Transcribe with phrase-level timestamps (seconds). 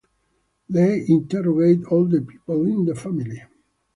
[0.67, 3.43] They interrogate all the people in the family.